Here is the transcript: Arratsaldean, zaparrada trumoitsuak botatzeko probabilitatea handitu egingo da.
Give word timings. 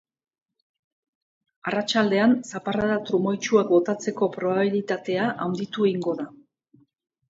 Arratsaldean, 1.73 2.33
zaparrada 2.53 2.97
trumoitsuak 3.11 3.73
botatzeko 3.77 4.33
probabilitatea 4.41 5.33
handitu 5.49 5.91
egingo 5.95 6.21
da. 6.21 6.33